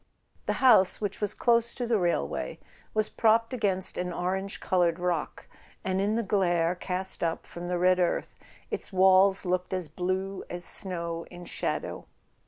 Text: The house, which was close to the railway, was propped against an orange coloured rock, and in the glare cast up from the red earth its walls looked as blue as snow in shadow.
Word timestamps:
The 0.47 0.53
house, 0.53 0.99
which 0.99 1.21
was 1.21 1.35
close 1.35 1.75
to 1.75 1.85
the 1.85 1.99
railway, 1.99 2.57
was 2.95 3.07
propped 3.07 3.53
against 3.53 3.99
an 3.99 4.11
orange 4.11 4.59
coloured 4.59 4.97
rock, 4.97 5.47
and 5.83 6.01
in 6.01 6.15
the 6.15 6.23
glare 6.23 6.73
cast 6.73 7.23
up 7.23 7.45
from 7.45 7.67
the 7.67 7.77
red 7.77 7.99
earth 7.99 8.35
its 8.71 8.91
walls 8.91 9.45
looked 9.45 9.75
as 9.75 9.87
blue 9.89 10.43
as 10.49 10.63
snow 10.65 11.27
in 11.29 11.45
shadow. 11.45 12.07